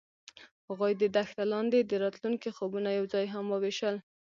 هغوی 0.67 0.93
د 1.01 1.03
دښته 1.15 1.43
لاندې 1.53 1.79
د 1.83 1.91
راتلونکي 2.03 2.49
خوبونه 2.57 2.89
یوځای 2.99 3.25
هم 3.33 3.45
وویشل. 3.49 3.95